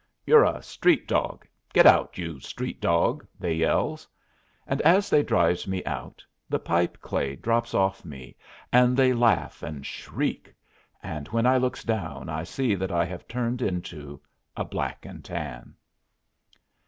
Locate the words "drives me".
5.21-5.85